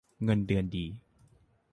[0.23, 0.85] เงินเดือนดี